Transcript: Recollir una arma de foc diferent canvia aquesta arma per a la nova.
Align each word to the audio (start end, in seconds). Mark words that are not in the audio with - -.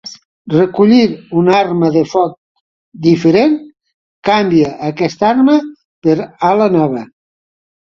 Recollir 0.53 1.03
una 1.41 1.53
arma 1.57 1.91
de 1.99 2.03
foc 2.15 2.33
diferent 3.09 3.55
canvia 4.33 4.75
aquesta 4.93 5.33
arma 5.37 5.63
per 6.07 6.21
a 6.51 6.57
la 6.65 6.75
nova. 6.83 7.11